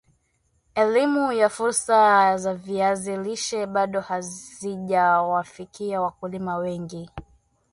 Elimu 0.75 1.31
ya 1.31 1.49
fursa 1.49 2.37
za 2.37 2.53
viazi 2.55 3.17
lishe 3.17 3.65
bado 3.65 4.01
hazija 4.01 5.03
wafikia 5.05 6.01
wakulima 6.01 6.57
wengi 6.57 7.09